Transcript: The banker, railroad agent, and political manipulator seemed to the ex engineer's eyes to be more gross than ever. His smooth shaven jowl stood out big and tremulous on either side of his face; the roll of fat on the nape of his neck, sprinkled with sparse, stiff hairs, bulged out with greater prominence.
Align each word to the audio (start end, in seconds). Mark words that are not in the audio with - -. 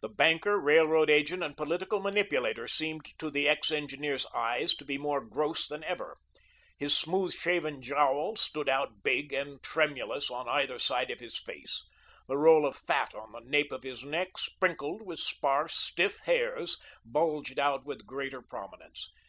The 0.00 0.08
banker, 0.08 0.58
railroad 0.58 1.08
agent, 1.08 1.40
and 1.44 1.56
political 1.56 2.00
manipulator 2.00 2.66
seemed 2.66 3.06
to 3.18 3.30
the 3.30 3.46
ex 3.46 3.70
engineer's 3.70 4.26
eyes 4.34 4.74
to 4.74 4.84
be 4.84 4.98
more 4.98 5.24
gross 5.24 5.68
than 5.68 5.84
ever. 5.84 6.16
His 6.78 6.98
smooth 6.98 7.32
shaven 7.32 7.80
jowl 7.80 8.34
stood 8.34 8.68
out 8.68 9.04
big 9.04 9.32
and 9.32 9.62
tremulous 9.62 10.32
on 10.32 10.48
either 10.48 10.80
side 10.80 11.12
of 11.12 11.20
his 11.20 11.38
face; 11.38 11.84
the 12.26 12.36
roll 12.38 12.66
of 12.66 12.74
fat 12.74 13.14
on 13.14 13.30
the 13.30 13.38
nape 13.40 13.70
of 13.70 13.84
his 13.84 14.02
neck, 14.04 14.36
sprinkled 14.36 15.02
with 15.06 15.20
sparse, 15.20 15.76
stiff 15.76 16.18
hairs, 16.24 16.76
bulged 17.04 17.60
out 17.60 17.84
with 17.86 18.04
greater 18.04 18.42
prominence. 18.42 19.10